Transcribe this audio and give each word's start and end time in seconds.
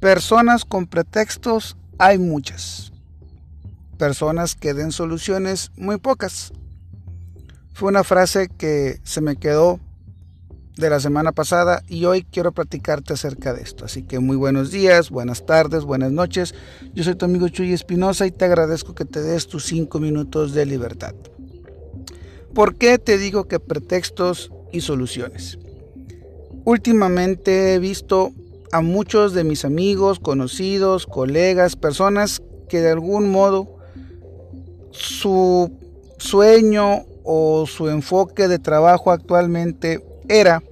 Personas 0.00 0.64
con 0.64 0.86
pretextos 0.86 1.76
hay 1.98 2.18
muchas. 2.18 2.92
Personas 3.98 4.54
que 4.54 4.72
den 4.72 4.92
soluciones 4.92 5.72
muy 5.76 5.96
pocas. 5.98 6.52
Fue 7.74 7.88
una 7.88 8.04
frase 8.04 8.48
que 8.48 9.00
se 9.02 9.20
me 9.20 9.34
quedó 9.34 9.80
de 10.76 10.88
la 10.88 11.00
semana 11.00 11.32
pasada 11.32 11.82
y 11.88 12.04
hoy 12.04 12.22
quiero 12.22 12.52
platicarte 12.52 13.14
acerca 13.14 13.52
de 13.52 13.62
esto. 13.62 13.84
Así 13.84 14.04
que 14.04 14.20
muy 14.20 14.36
buenos 14.36 14.70
días, 14.70 15.10
buenas 15.10 15.44
tardes, 15.44 15.82
buenas 15.82 16.12
noches. 16.12 16.54
Yo 16.94 17.02
soy 17.02 17.16
tu 17.16 17.24
amigo 17.24 17.48
Chuy 17.48 17.72
Espinosa 17.72 18.24
y 18.24 18.30
te 18.30 18.44
agradezco 18.44 18.94
que 18.94 19.04
te 19.04 19.20
des 19.20 19.48
tus 19.48 19.64
cinco 19.64 19.98
minutos 19.98 20.52
de 20.54 20.64
libertad. 20.64 21.16
¿Por 22.54 22.76
qué 22.76 22.98
te 22.98 23.18
digo 23.18 23.48
que 23.48 23.58
pretextos 23.58 24.52
y 24.72 24.80
soluciones? 24.80 25.58
Últimamente 26.64 27.74
he 27.74 27.78
visto 27.80 28.32
a 28.72 28.80
muchos 28.80 29.32
de 29.32 29.44
mis 29.44 29.64
amigos, 29.64 30.18
conocidos, 30.18 31.06
colegas, 31.06 31.76
personas 31.76 32.42
que 32.68 32.80
de 32.80 32.90
algún 32.90 33.30
modo 33.30 33.78
su 34.90 35.70
sueño 36.18 37.04
o 37.24 37.66
su 37.66 37.88
enfoque 37.88 38.48
de 38.48 38.58
trabajo 38.58 39.10
actualmente 39.10 40.04
era 40.28 40.62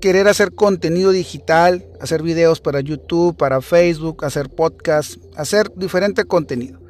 querer 0.00 0.28
hacer 0.28 0.52
contenido 0.52 1.10
digital, 1.10 1.86
hacer 2.00 2.22
videos 2.22 2.60
para 2.60 2.80
YouTube, 2.80 3.36
para 3.36 3.60
Facebook, 3.60 4.24
hacer 4.24 4.48
podcasts, 4.48 5.18
hacer 5.36 5.72
diferente 5.76 6.24
contenido. 6.24 6.80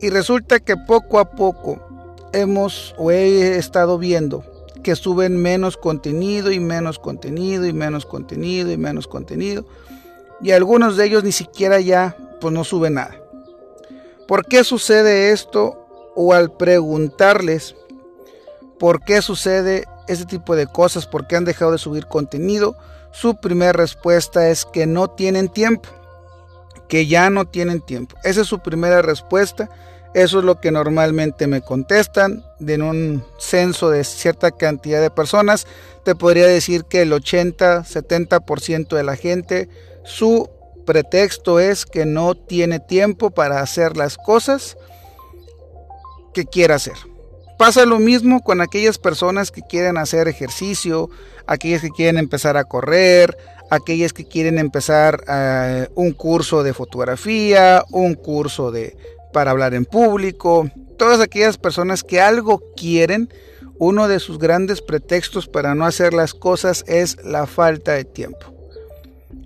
Y 0.00 0.10
resulta 0.10 0.60
que 0.60 0.76
poco 0.76 1.18
a 1.18 1.32
poco 1.32 1.80
hemos 2.32 2.94
o 2.98 3.10
he 3.10 3.56
estado 3.56 3.98
viendo 3.98 4.44
que 4.82 4.96
suben 4.96 5.36
menos 5.36 5.76
contenido 5.76 6.50
y 6.52 6.60
menos 6.60 6.98
contenido 6.98 7.66
y 7.66 7.72
menos 7.72 8.06
contenido 8.06 8.70
y 8.70 8.76
menos 8.76 9.06
contenido. 9.06 9.64
Y 10.40 10.52
algunos 10.52 10.96
de 10.96 11.06
ellos 11.06 11.24
ni 11.24 11.32
siquiera 11.32 11.80
ya 11.80 12.16
pues 12.40 12.52
no 12.54 12.64
suben 12.64 12.94
nada. 12.94 13.16
¿Por 14.26 14.46
qué 14.46 14.64
sucede 14.64 15.32
esto? 15.32 15.86
O 16.14 16.34
al 16.34 16.52
preguntarles 16.52 17.74
por 18.78 19.02
qué 19.02 19.22
sucede 19.22 19.84
este 20.06 20.26
tipo 20.26 20.56
de 20.56 20.66
cosas, 20.66 21.06
por 21.06 21.26
qué 21.26 21.36
han 21.36 21.44
dejado 21.44 21.72
de 21.72 21.78
subir 21.78 22.06
contenido, 22.06 22.76
su 23.10 23.36
primera 23.36 23.72
respuesta 23.72 24.48
es 24.48 24.64
que 24.64 24.86
no 24.86 25.08
tienen 25.08 25.48
tiempo, 25.48 25.88
que 26.88 27.06
ya 27.06 27.30
no 27.30 27.46
tienen 27.46 27.80
tiempo. 27.80 28.16
Esa 28.24 28.40
es 28.42 28.46
su 28.46 28.60
primera 28.60 29.02
respuesta 29.02 29.68
eso 30.14 30.38
es 30.38 30.44
lo 30.44 30.60
que 30.60 30.70
normalmente 30.70 31.46
me 31.46 31.60
contestan. 31.60 32.44
En 32.66 32.82
un 32.82 33.24
censo 33.38 33.90
de 33.90 34.04
cierta 34.04 34.50
cantidad 34.50 35.00
de 35.00 35.10
personas, 35.10 35.66
te 36.04 36.14
podría 36.14 36.46
decir 36.46 36.84
que 36.84 37.02
el 37.02 37.12
80-70% 37.12 38.96
de 38.96 39.04
la 39.04 39.16
gente, 39.16 39.68
su 40.04 40.50
pretexto 40.86 41.60
es 41.60 41.84
que 41.84 42.06
no 42.06 42.34
tiene 42.34 42.80
tiempo 42.80 43.30
para 43.30 43.60
hacer 43.60 43.96
las 43.96 44.16
cosas 44.16 44.78
que 46.32 46.46
quiere 46.46 46.74
hacer. 46.74 46.94
Pasa 47.58 47.84
lo 47.84 47.98
mismo 47.98 48.40
con 48.40 48.60
aquellas 48.60 48.98
personas 48.98 49.50
que 49.50 49.62
quieren 49.62 49.98
hacer 49.98 50.28
ejercicio, 50.28 51.10
aquellas 51.46 51.82
que 51.82 51.90
quieren 51.90 52.16
empezar 52.16 52.56
a 52.56 52.64
correr, 52.64 53.36
aquellas 53.70 54.12
que 54.12 54.26
quieren 54.26 54.58
empezar 54.58 55.24
eh, 55.28 55.88
un 55.94 56.12
curso 56.12 56.62
de 56.62 56.74
fotografía, 56.74 57.84
un 57.90 58.14
curso 58.14 58.70
de 58.70 58.96
para 59.32 59.50
hablar 59.50 59.74
en 59.74 59.84
público, 59.84 60.70
todas 60.96 61.20
aquellas 61.20 61.58
personas 61.58 62.02
que 62.02 62.20
algo 62.20 62.62
quieren, 62.76 63.28
uno 63.78 64.08
de 64.08 64.18
sus 64.18 64.38
grandes 64.38 64.82
pretextos 64.82 65.46
para 65.46 65.74
no 65.74 65.84
hacer 65.84 66.14
las 66.14 66.34
cosas 66.34 66.84
es 66.88 67.22
la 67.24 67.46
falta 67.46 67.92
de 67.92 68.04
tiempo. 68.04 68.54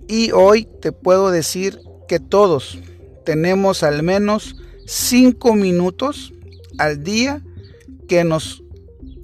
Y 0.07 0.31
hoy 0.31 0.67
te 0.81 0.91
puedo 0.91 1.31
decir 1.31 1.79
que 2.07 2.19
todos 2.19 2.79
tenemos 3.25 3.83
al 3.83 4.03
menos 4.03 4.55
5 4.85 5.53
minutos 5.55 6.33
al 6.77 7.03
día 7.03 7.41
que 8.07 8.23
nos 8.23 8.63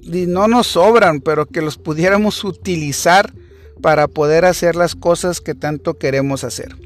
no 0.02 0.48
nos 0.48 0.66
sobran, 0.66 1.20
pero 1.20 1.46
que 1.46 1.62
los 1.62 1.76
pudiéramos 1.76 2.42
utilizar 2.42 3.32
para 3.80 4.08
poder 4.08 4.44
hacer 4.44 4.76
las 4.76 4.94
cosas 4.94 5.40
que 5.40 5.54
tanto 5.54 5.98
queremos 5.98 6.44
hacer. 6.44 6.76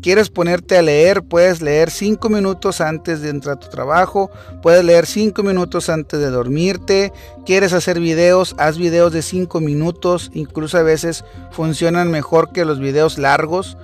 Quieres 0.00 0.30
ponerte 0.30 0.76
a 0.76 0.82
leer, 0.82 1.22
puedes 1.22 1.62
leer 1.62 1.90
cinco 1.90 2.28
minutos 2.28 2.80
antes 2.80 3.20
de 3.20 3.28
entrar 3.28 3.56
a 3.56 3.60
tu 3.60 3.68
trabajo, 3.68 4.30
puedes 4.62 4.84
leer 4.84 5.06
cinco 5.06 5.42
minutos 5.42 5.88
antes 5.88 6.18
de 6.18 6.30
dormirte, 6.30 7.12
quieres 7.44 7.72
hacer 7.72 8.00
videos, 8.00 8.56
haz 8.58 8.78
videos 8.78 9.12
de 9.12 9.22
cinco 9.22 9.60
minutos, 9.60 10.30
incluso 10.34 10.78
a 10.78 10.82
veces 10.82 11.24
funcionan 11.52 12.10
mejor 12.10 12.52
que 12.52 12.64
los 12.64 12.80
videos 12.80 13.18
largos, 13.18 13.76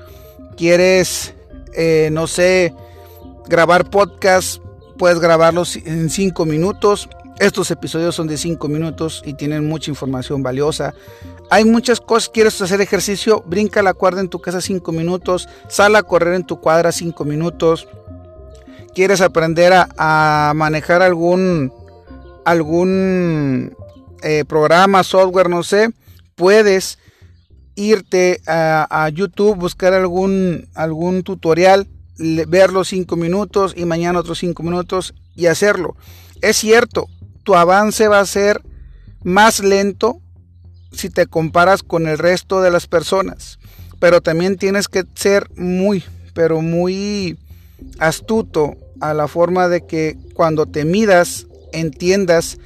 quieres, 0.56 1.34
eh, 1.74 2.08
no 2.10 2.26
sé, 2.26 2.74
grabar 3.46 3.88
podcast, 3.88 4.60
puedes 4.98 5.20
grabarlos 5.20 5.76
en 5.76 6.10
cinco 6.10 6.46
minutos, 6.46 7.08
estos 7.40 7.70
episodios 7.70 8.16
son 8.16 8.26
de 8.26 8.36
5 8.36 8.66
minutos 8.68 9.22
y 9.24 9.34
tienen 9.34 9.68
mucha 9.68 9.90
información 9.90 10.42
valiosa. 10.42 10.94
Hay 11.50 11.64
muchas 11.64 12.00
cosas, 12.00 12.28
quieres 12.28 12.60
hacer 12.60 12.80
ejercicio, 12.80 13.44
brinca 13.46 13.82
la 13.82 13.94
cuerda 13.94 14.20
en 14.20 14.28
tu 14.28 14.40
casa 14.40 14.60
5 14.60 14.90
minutos, 14.92 15.48
sal 15.68 15.94
a 15.96 16.02
correr 16.02 16.34
en 16.34 16.44
tu 16.44 16.60
cuadra 16.60 16.90
5 16.90 17.24
minutos. 17.24 17.86
Quieres 18.94 19.20
aprender 19.20 19.72
a, 19.74 20.52
manejar 20.56 21.02
algún, 21.02 21.72
algún 22.44 23.76
eh, 24.22 24.44
programa, 24.44 25.04
software, 25.04 25.48
no 25.48 25.62
sé, 25.62 25.90
puedes 26.34 26.98
irte 27.76 28.40
a, 28.48 29.08
YouTube, 29.10 29.56
buscar 29.56 29.92
algún, 29.94 30.68
algún 30.74 31.22
tutorial, 31.22 31.86
verlo 32.48 32.82
5 32.82 33.14
minutos 33.14 33.74
y 33.76 33.84
mañana 33.84 34.18
otros 34.18 34.38
5 34.40 34.60
minutos 34.64 35.14
y 35.36 35.46
hacerlo. 35.46 35.94
Es 36.42 36.56
cierto, 36.56 37.06
tu 37.48 37.54
avance 37.54 38.08
va 38.08 38.20
a 38.20 38.26
ser 38.26 38.60
más 39.24 39.60
lento 39.60 40.20
si 40.92 41.08
te 41.08 41.24
comparas 41.24 41.82
con 41.82 42.06
el 42.06 42.18
resto 42.18 42.60
de 42.60 42.70
las 42.70 42.86
personas. 42.86 43.58
Pero 43.98 44.20
también 44.20 44.58
tienes 44.58 44.86
que 44.86 45.04
ser 45.14 45.48
muy, 45.56 46.04
pero 46.34 46.60
muy 46.60 47.38
astuto 47.98 48.76
a 49.00 49.14
la 49.14 49.28
forma 49.28 49.66
de 49.68 49.86
que 49.86 50.18
cuando 50.34 50.66
te 50.66 50.84
midas 50.84 51.46
entiendas 51.72 52.58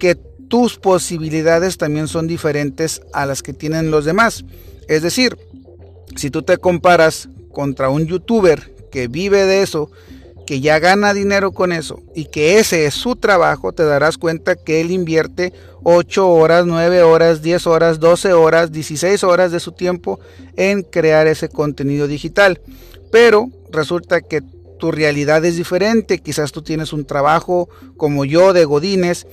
que 0.00 0.16
tus 0.16 0.78
posibilidades 0.78 1.78
también 1.78 2.08
son 2.08 2.26
diferentes 2.26 3.02
a 3.12 3.26
las 3.26 3.40
que 3.40 3.52
tienen 3.52 3.92
los 3.92 4.04
demás. 4.04 4.44
Es 4.88 5.02
decir, 5.02 5.38
si 6.16 6.30
tú 6.30 6.42
te 6.42 6.56
comparas 6.56 7.28
contra 7.52 7.88
un 7.88 8.06
youtuber 8.06 8.74
que 8.90 9.06
vive 9.06 9.44
de 9.44 9.62
eso 9.62 9.92
que 10.46 10.60
ya 10.60 10.78
gana 10.78 11.14
dinero 11.14 11.52
con 11.52 11.72
eso 11.72 12.02
y 12.14 12.26
que 12.26 12.58
ese 12.58 12.86
es 12.86 12.94
su 12.94 13.16
trabajo, 13.16 13.72
te 13.72 13.84
darás 13.84 14.18
cuenta 14.18 14.56
que 14.56 14.80
él 14.80 14.90
invierte 14.90 15.52
8 15.82 16.28
horas, 16.28 16.66
9 16.66 17.02
horas, 17.02 17.42
10 17.42 17.66
horas, 17.66 18.00
12 18.00 18.32
horas, 18.32 18.72
16 18.72 19.24
horas 19.24 19.52
de 19.52 19.60
su 19.60 19.72
tiempo 19.72 20.20
en 20.56 20.82
crear 20.82 21.26
ese 21.26 21.48
contenido 21.48 22.06
digital. 22.06 22.60
Pero 23.10 23.48
resulta 23.70 24.20
que 24.20 24.42
tu 24.78 24.90
realidad 24.90 25.44
es 25.44 25.56
diferente, 25.56 26.18
quizás 26.18 26.52
tú 26.52 26.62
tienes 26.62 26.92
un 26.92 27.04
trabajo 27.04 27.68
como 27.96 28.24
yo 28.24 28.52
de 28.52 28.64
Godines 28.64 29.26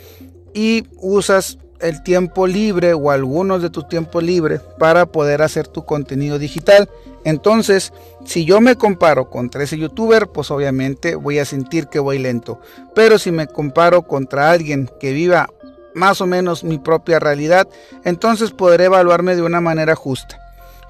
y 0.54 0.84
usas 0.98 1.58
el 1.82 2.04
tiempo 2.04 2.48
libre 2.48 2.94
o 2.94 3.12
algunos 3.12 3.62
de 3.62 3.70
tu 3.70 3.84
tiempo 3.84 4.22
libre 4.22 4.60
para 4.78 5.06
poder 5.06 5.42
hacer 5.42 5.68
tu 5.68 5.86
contenido 5.86 6.40
digital. 6.40 6.90
Entonces, 7.24 7.94
si 8.26 8.46
yo 8.46 8.62
me 8.62 8.76
comparo 8.76 9.30
contra 9.30 9.64
ese 9.64 9.78
youtuber, 9.78 10.28
pues 10.28 10.52
obviamente 10.52 11.16
voy 11.16 11.40
a 11.40 11.46
sentir 11.46 11.88
que 11.88 12.00
voy 12.00 12.20
lento. 12.20 12.60
Pero 12.96 13.20
si 13.20 13.32
me 13.32 13.48
comparo 13.48 14.04
contra 14.04 14.52
alguien 14.52 14.90
que 15.00 15.12
viva 15.12 15.50
más 15.94 16.22
o 16.22 16.28
menos 16.28 16.64
mi 16.64 16.78
propia 16.78 17.20
realidad, 17.20 17.68
entonces 18.04 18.52
podré 18.52 18.86
evaluarme 18.86 19.36
de 19.36 19.42
una 19.42 19.62
manera 19.62 19.96
justa. 19.96 20.40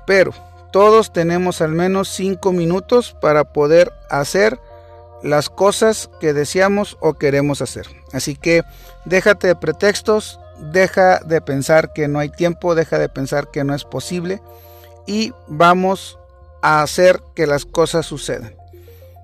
Pero 0.05 0.33
todos 0.71 1.11
tenemos 1.11 1.61
al 1.61 1.71
menos 1.71 2.09
5 2.09 2.51
minutos 2.53 3.15
para 3.19 3.44
poder 3.44 3.91
hacer 4.09 4.59
las 5.23 5.49
cosas 5.49 6.09
que 6.19 6.33
deseamos 6.33 6.97
o 6.99 7.13
queremos 7.13 7.61
hacer. 7.61 7.87
Así 8.13 8.35
que 8.35 8.63
déjate 9.05 9.47
de 9.47 9.55
pretextos, 9.55 10.39
deja 10.71 11.19
de 11.19 11.41
pensar 11.41 11.93
que 11.93 12.07
no 12.07 12.19
hay 12.19 12.29
tiempo, 12.29 12.75
deja 12.75 12.99
de 12.99 13.09
pensar 13.09 13.49
que 13.51 13.63
no 13.63 13.73
es 13.73 13.83
posible 13.83 14.41
y 15.07 15.33
vamos 15.47 16.17
a 16.61 16.81
hacer 16.81 17.21
que 17.35 17.47
las 17.47 17.65
cosas 17.65 18.05
sucedan. 18.05 18.55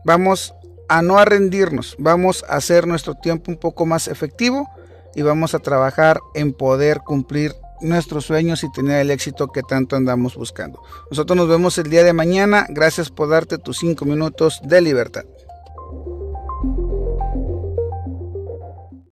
Vamos 0.03 0.53
a 0.89 1.01
no 1.01 1.23
rendirnos, 1.23 1.95
vamos 1.99 2.45
a 2.47 2.55
hacer 2.55 2.87
nuestro 2.87 3.15
tiempo 3.15 3.51
un 3.51 3.57
poco 3.57 3.85
más 3.85 4.07
efectivo 4.07 4.67
y 5.15 5.21
vamos 5.21 5.53
a 5.53 5.59
trabajar 5.59 6.19
en 6.33 6.53
poder 6.53 7.01
cumplir 7.01 7.53
nuestros 7.81 8.25
sueños 8.25 8.63
y 8.63 8.71
tener 8.71 9.01
el 9.01 9.11
éxito 9.11 9.51
que 9.51 9.63
tanto 9.63 9.95
andamos 9.95 10.35
buscando. 10.35 10.81
Nosotros 11.11 11.37
nos 11.37 11.47
vemos 11.47 11.77
el 11.77 11.89
día 11.89 12.03
de 12.03 12.13
mañana. 12.13 12.65
Gracias 12.69 13.09
por 13.09 13.29
darte 13.29 13.57
tus 13.57 13.77
cinco 13.77 14.05
minutos 14.05 14.61
de 14.63 14.81
libertad. 14.81 15.25